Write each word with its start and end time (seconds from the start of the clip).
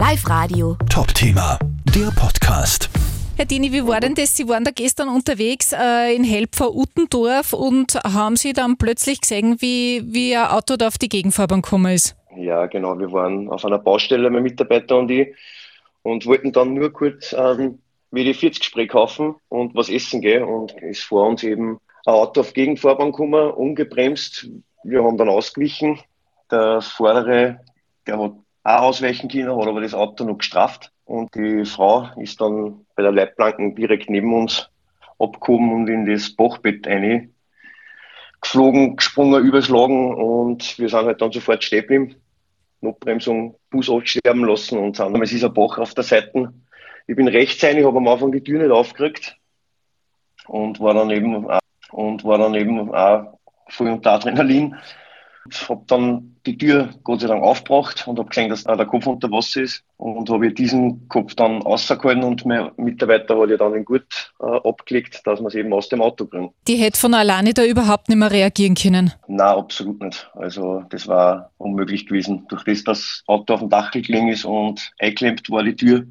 Live 0.00 0.26
Radio. 0.30 0.78
Top-Thema, 0.88 1.58
der 1.94 2.10
Podcast. 2.18 2.88
Herr 3.36 3.44
Dini, 3.44 3.70
wie 3.70 3.86
war 3.86 4.00
denn 4.00 4.14
das? 4.14 4.34
Sie 4.34 4.48
waren 4.48 4.64
da 4.64 4.70
gestern 4.70 5.10
unterwegs 5.10 5.74
äh, 5.74 6.16
in 6.16 6.24
Helpfer-Uttendorf 6.24 7.52
und 7.52 7.96
haben 7.96 8.36
Sie 8.36 8.54
dann 8.54 8.78
plötzlich 8.78 9.20
gesehen, 9.20 9.60
wie, 9.60 10.02
wie 10.06 10.34
ein 10.34 10.46
Auto 10.46 10.78
da 10.78 10.86
auf 10.86 10.96
die 10.96 11.10
Gegenfahrbahn 11.10 11.60
gekommen 11.60 11.92
ist? 11.92 12.16
Ja, 12.34 12.64
genau. 12.64 12.98
Wir 12.98 13.12
waren 13.12 13.50
auf 13.50 13.62
einer 13.66 13.78
Baustelle, 13.78 14.30
mein 14.30 14.42
Mitarbeiter 14.42 14.96
und 14.96 15.10
ich, 15.10 15.34
und 16.00 16.24
wollten 16.24 16.50
dann 16.52 16.72
nur 16.72 16.90
kurz 16.90 17.34
ähm, 17.34 17.78
WD-40-Spray 18.10 18.86
kaufen 18.86 19.34
und 19.50 19.74
was 19.74 19.90
essen 19.90 20.22
gehen. 20.22 20.44
Und 20.44 20.72
ist 20.80 21.02
vor 21.02 21.28
uns 21.28 21.42
eben 21.42 21.78
ein 22.06 22.14
Auto 22.14 22.40
auf 22.40 22.54
Gegenfahrbahn 22.54 23.12
gekommen, 23.12 23.50
ungebremst. 23.50 24.48
Wir 24.82 25.04
haben 25.04 25.18
dann 25.18 25.28
ausgewichen. 25.28 25.98
Der 26.50 26.80
Vordere, 26.80 27.60
der 28.06 28.18
hat 28.18 28.32
auch 28.78 28.82
ausweichen 28.82 29.28
können, 29.28 29.56
hat 29.56 29.68
aber 29.68 29.80
das 29.80 29.94
Auto 29.94 30.24
noch 30.24 30.38
gestraft. 30.38 30.92
Und 31.04 31.34
die 31.34 31.64
Frau 31.64 32.08
ist 32.16 32.40
dann 32.40 32.86
bei 32.94 33.02
der 33.02 33.12
Leitplanken 33.12 33.74
direkt 33.74 34.10
neben 34.10 34.32
uns 34.32 34.70
abgehoben 35.18 35.72
und 35.72 35.88
in 35.88 36.06
das 36.06 36.34
Bachbett 36.34 36.86
rein 36.86 37.34
geflogen, 38.40 38.96
gesprungen, 38.96 39.44
überschlagen 39.44 40.14
und 40.14 40.78
wir 40.78 40.88
sind 40.88 41.04
halt 41.04 41.20
dann 41.20 41.32
sofort 41.32 41.62
stehen 41.62 41.82
geblieben. 41.82 42.14
Notbremsung, 42.80 43.56
Bus 43.68 43.90
absterben 43.90 44.44
lassen 44.44 44.78
und 44.78 44.96
sind. 44.96 45.22
Es 45.22 45.32
ist 45.32 45.44
ein 45.44 45.52
Bach 45.52 45.78
auf 45.78 45.92
der 45.92 46.04
Seite. 46.04 46.52
Ich 47.06 47.16
bin 47.16 47.28
rechts 47.28 47.62
rein, 47.62 47.76
ich 47.76 47.84
habe 47.84 47.98
am 47.98 48.08
Anfang 48.08 48.32
die 48.32 48.42
Tür 48.42 48.62
nicht 48.62 48.72
aufgekriegt 48.72 49.36
und 50.46 50.80
war 50.80 50.94
dann 50.94 51.10
eben 51.10 51.50
auch, 51.50 51.60
und 51.90 52.24
war 52.24 52.38
dann 52.38 52.54
eben 52.54 52.90
auch 52.94 53.38
voll 53.68 53.88
unter 53.88 54.12
Adrenalin. 54.12 54.76
Habe 55.68 55.82
dann 55.86 56.36
die 56.46 56.56
Tür 56.56 56.90
Gott 57.02 57.20
sei 57.20 57.28
Dank 57.28 57.42
aufgebracht 57.42 58.06
und 58.06 58.18
habe 58.18 58.28
gesehen, 58.28 58.50
dass 58.50 58.64
da 58.64 58.76
der 58.76 58.86
Kopf 58.86 59.06
unter 59.06 59.30
Wasser 59.30 59.62
ist 59.62 59.82
und 59.96 60.28
habe 60.30 60.52
diesen 60.52 61.08
Kopf 61.08 61.34
dann 61.34 61.62
rausgehalten 61.62 62.24
und 62.24 62.44
mein 62.46 62.70
Mitarbeiter 62.76 63.38
hat 63.38 63.50
ja 63.50 63.56
dann 63.56 63.72
den 63.72 63.84
Gurt 63.84 64.32
äh, 64.40 64.44
abgelegt, 64.44 65.22
dass 65.24 65.40
wir 65.40 65.48
es 65.48 65.54
eben 65.54 65.72
aus 65.72 65.88
dem 65.88 66.02
Auto 66.02 66.26
kriegen. 66.26 66.50
Die 66.68 66.76
hätte 66.76 66.98
von 66.98 67.14
alleine 67.14 67.54
da 67.54 67.64
überhaupt 67.64 68.08
nicht 68.08 68.18
mehr 68.18 68.30
reagieren 68.30 68.74
können. 68.74 69.12
Nein, 69.28 69.56
absolut 69.56 70.00
nicht. 70.02 70.30
Also 70.34 70.84
das 70.90 71.08
war 71.08 71.50
unmöglich 71.58 72.06
gewesen. 72.06 72.46
Durch 72.48 72.64
das, 72.64 72.84
dass 72.84 72.98
das 73.00 73.22
Auto 73.26 73.54
auf 73.54 73.60
dem 73.60 73.70
Dach 73.70 73.90
gelegen 73.90 74.28
ist 74.28 74.44
und 74.44 74.92
eingeklemmt 74.98 75.50
war 75.50 75.62
die 75.62 75.76
Tür, 75.76 76.06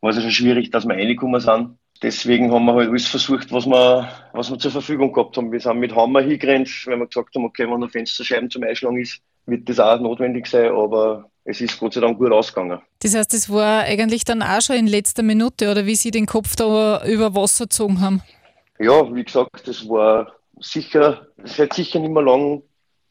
war 0.00 0.10
es 0.10 0.16
ja 0.16 0.22
schon 0.22 0.30
schwierig, 0.30 0.70
dass 0.70 0.86
wir 0.86 0.94
reingekommen 0.94 1.40
sind. 1.40 1.76
Deswegen 2.02 2.50
haben 2.50 2.64
wir 2.64 2.74
halt 2.74 2.88
alles 2.88 3.08
versucht, 3.08 3.52
was 3.52 3.66
wir, 3.66 4.08
was 4.32 4.50
wir 4.50 4.58
zur 4.58 4.70
Verfügung 4.70 5.12
gehabt 5.12 5.36
haben. 5.36 5.52
Wir 5.52 5.60
sind 5.60 5.78
mit 5.78 5.94
Hammer 5.94 6.22
hingerannt, 6.22 6.86
weil 6.86 6.98
wir 6.98 7.06
gesagt 7.06 7.34
haben, 7.34 7.44
okay, 7.44 7.68
wenn 7.68 7.82
ein 7.82 7.90
Fensterscheiben 7.90 8.48
zum 8.48 8.62
Einschlagen 8.62 8.98
ist, 8.98 9.20
wird 9.44 9.68
das 9.68 9.80
auch 9.80 10.00
notwendig 10.00 10.46
sein, 10.46 10.70
aber 10.72 11.30
es 11.44 11.60
ist 11.60 11.78
Gott 11.78 11.92
sei 11.92 12.00
Dank 12.00 12.18
gut 12.18 12.32
ausgegangen. 12.32 12.80
Das 13.02 13.14
heißt, 13.14 13.34
es 13.34 13.50
war 13.50 13.82
eigentlich 13.82 14.24
dann 14.24 14.42
auch 14.42 14.62
schon 14.62 14.76
in 14.76 14.86
letzter 14.86 15.22
Minute, 15.22 15.70
oder 15.70 15.84
wie 15.84 15.96
Sie 15.96 16.10
den 16.10 16.26
Kopf 16.26 16.56
da 16.56 17.04
über 17.06 17.34
Wasser 17.34 17.64
gezogen 17.64 18.00
haben? 18.00 18.22
Ja, 18.78 19.14
wie 19.14 19.24
gesagt, 19.24 19.66
das 19.68 19.86
war 19.86 20.32
sicher, 20.58 21.26
es 21.42 21.58
hätte 21.58 21.76
sicher 21.76 21.98
nicht 21.98 22.12
mehr 22.12 22.22
lang 22.22 22.62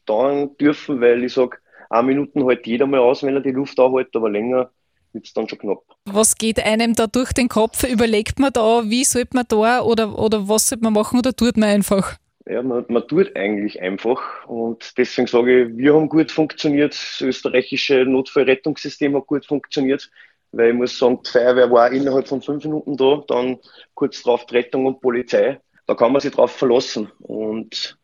dauern 0.06 0.56
dürfen, 0.56 1.00
weil 1.00 1.22
ich 1.22 1.34
sage, 1.34 1.58
eine 1.90 2.06
Minute 2.06 2.44
hält 2.44 2.66
jeder 2.66 2.86
mal 2.86 3.00
aus, 3.00 3.22
wenn 3.22 3.34
er 3.34 3.40
die 3.40 3.52
Luft 3.52 3.78
anhält, 3.78 4.14
aber 4.14 4.30
länger 4.30 4.70
wird 5.12 5.26
es 5.26 5.32
dann 5.32 5.48
schon 5.48 5.58
knapp. 5.58 5.82
Was 6.04 6.36
geht 6.36 6.64
einem 6.64 6.94
da 6.94 7.06
durch 7.06 7.32
den 7.32 7.48
Kopf? 7.48 7.84
Überlegt 7.84 8.38
man 8.38 8.52
da, 8.52 8.82
wie 8.84 9.04
sollte 9.04 9.30
man 9.34 9.44
da 9.48 9.82
oder, 9.82 10.18
oder 10.18 10.48
was 10.48 10.68
sollte 10.68 10.84
man 10.84 10.92
machen 10.92 11.18
oder 11.18 11.34
tut 11.34 11.56
man 11.56 11.68
einfach? 11.68 12.16
Ja, 12.46 12.62
man, 12.62 12.84
man 12.88 13.06
tut 13.06 13.36
eigentlich 13.36 13.80
einfach 13.80 14.46
und 14.46 14.94
deswegen 14.96 15.28
sage 15.28 15.62
ich, 15.62 15.76
wir 15.76 15.94
haben 15.94 16.08
gut 16.08 16.32
funktioniert, 16.32 16.94
das 16.94 17.20
österreichische 17.20 18.04
Notfallrettungssystem 18.06 19.14
hat 19.14 19.26
gut 19.26 19.46
funktioniert, 19.46 20.10
weil 20.52 20.70
ich 20.70 20.74
muss 20.74 20.98
sagen, 20.98 21.20
die 21.24 21.30
Feuerwehr 21.30 21.70
war 21.70 21.92
innerhalb 21.92 22.26
von 22.26 22.42
fünf 22.42 22.64
Minuten 22.64 22.96
da, 22.96 23.22
dann 23.28 23.58
kurz 23.94 24.22
drauf 24.22 24.46
die 24.46 24.56
Rettung 24.56 24.86
und 24.86 25.00
Polizei. 25.00 25.60
Da 25.86 25.94
kann 25.94 26.12
man 26.12 26.20
sich 26.20 26.32
drauf 26.32 26.50
verlassen 26.50 27.12
und 27.20 27.98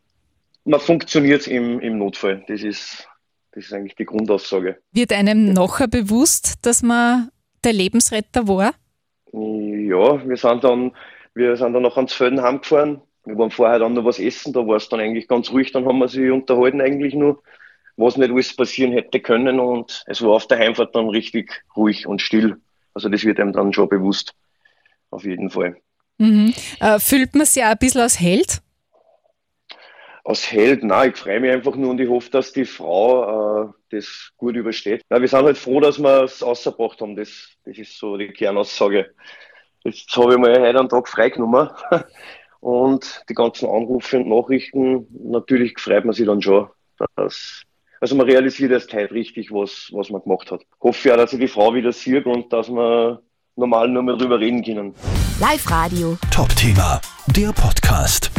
man 0.65 0.79
funktioniert 0.79 1.47
im, 1.47 1.79
im 1.79 1.97
Notfall. 1.97 2.43
Das 2.47 2.61
ist, 2.61 3.07
das 3.51 3.65
ist 3.65 3.73
eigentlich 3.73 3.95
die 3.95 4.05
Grundaussage. 4.05 4.77
Wird 4.91 5.11
einem 5.13 5.53
nachher 5.53 5.87
bewusst, 5.87 6.65
dass 6.65 6.83
man 6.83 7.29
der 7.63 7.73
Lebensretter 7.73 8.47
war? 8.47 8.73
Ja, 9.31 10.27
wir 10.27 10.37
sind 10.37 10.63
dann, 10.63 10.91
wir 11.33 11.55
sind 11.57 11.73
dann 11.73 11.83
noch 11.83 11.97
ans 11.97 12.13
Felden 12.13 12.41
heimgefahren. 12.41 13.01
Wir 13.25 13.37
waren 13.37 13.51
vorher 13.51 13.79
dann 13.79 13.93
noch 13.93 14.05
was 14.05 14.19
essen, 14.19 14.53
da 14.53 14.65
war 14.65 14.77
es 14.77 14.87
dann 14.87 15.01
eigentlich 15.01 15.27
ganz 15.27 15.51
ruhig, 15.51 15.73
dann 15.73 15.85
haben 15.85 15.99
wir 15.99 16.07
sich 16.07 16.31
unterhalten 16.31 16.79
eigentlich 16.79 17.13
nur, 17.13 17.43
was 17.97 18.15
nicht 18.15 18.31
alles 18.31 18.55
passieren 18.55 18.93
hätte 18.93 19.19
können 19.19 19.59
und 19.59 20.03
es 20.07 20.21
war 20.21 20.31
auf 20.31 20.47
der 20.47 20.59
Heimfahrt 20.59 20.95
dann 20.95 21.09
richtig 21.09 21.63
ruhig 21.75 22.07
und 22.07 22.21
still. 22.21 22.57
Also 22.93 23.09
das 23.09 23.25
wird 23.25 23.39
einem 23.39 23.51
dann 23.51 23.73
schon 23.73 23.89
bewusst, 23.89 24.33
auf 25.09 25.25
jeden 25.25 25.49
Fall. 25.49 25.75
Mhm. 26.19 26.53
Äh, 26.79 26.99
fühlt 26.99 27.35
man 27.35 27.45
sich 27.45 27.63
auch 27.63 27.67
ein 27.67 27.77
bisschen 27.77 28.01
als 28.01 28.19
Held? 28.19 28.61
Als 30.27 30.51
Held, 30.51 30.83
nein, 30.83 31.11
ich 31.11 31.17
freue 31.17 31.39
mich 31.39 31.51
einfach 31.51 31.75
nur 31.75 31.89
und 31.89 32.01
ich 32.01 32.09
hoffe, 32.09 32.29
dass 32.29 32.51
die 32.51 32.65
Frau 32.65 33.63
äh, 33.63 33.67
das 33.91 34.31
gut 34.35 34.57
übersteht. 34.57 35.01
Ja, 35.09 35.21
wir 35.21 35.27
sind 35.27 35.45
halt 35.45 35.57
froh, 35.57 35.79
dass 35.79 35.99
wir 35.99 36.23
es 36.23 36.43
ausgebracht 36.43 36.99
haben. 36.99 37.15
Das, 37.15 37.51
das 37.63 37.77
ist 37.77 37.97
so 37.97 38.17
die 38.17 38.27
Kernaussage. 38.27 39.13
Jetzt 39.85 40.13
habe 40.17 40.33
ich 40.33 40.37
mal 40.37 40.59
heute 40.59 40.79
einen 40.79 40.89
Tag 40.89 41.07
freigenommen 41.07 41.69
und 42.59 43.23
die 43.29 43.35
ganzen 43.35 43.69
Anrufe 43.69 44.17
und 44.17 44.27
Nachrichten, 44.27 45.07
natürlich 45.31 45.79
freut 45.79 46.03
man 46.03 46.13
sich 46.13 46.25
dann 46.25 46.41
schon. 46.41 46.67
Dass, 47.15 47.61
also 48.01 48.15
man 48.15 48.27
realisiert 48.27 48.73
erst 48.73 48.93
heute 48.93 49.13
richtig, 49.13 49.49
was, 49.53 49.89
was 49.93 50.09
man 50.09 50.21
gemacht 50.23 50.51
hat. 50.51 50.59
Ich 50.59 50.81
hoffe 50.81 51.07
ja, 51.07 51.15
dass 51.15 51.31
ich 51.31 51.39
die 51.39 51.47
Frau 51.47 51.73
wieder 51.73 51.93
sieht 51.93 52.25
und 52.25 52.51
dass 52.51 52.67
wir 52.69 53.21
normal 53.55 53.87
nur 53.87 54.03
mehr 54.03 54.17
drüber 54.17 54.41
reden 54.41 54.61
können. 54.61 54.93
Live 55.39 55.71
Radio. 55.71 56.17
Top-Thema, 56.31 56.99
der 57.27 57.53
Podcast. 57.53 58.29